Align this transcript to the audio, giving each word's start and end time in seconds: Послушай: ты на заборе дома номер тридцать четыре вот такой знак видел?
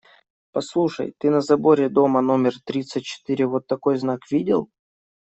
Послушай: 0.53 1.09
ты 1.19 1.29
на 1.35 1.41
заборе 1.49 1.87
дома 1.97 2.23
номер 2.29 2.57
тридцать 2.65 3.05
четыре 3.05 3.45
вот 3.45 3.67
такой 3.67 3.97
знак 3.99 4.21
видел? 4.31 4.67